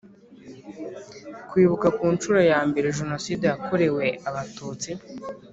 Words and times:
Kwibuka 1.49 1.87
ku 1.97 2.05
nshuro 2.15 2.39
ya 2.51 2.59
mbere 2.69 2.87
Jenoside 2.99 3.43
yakorewe 3.51 4.05
Abatutsi 4.29 4.91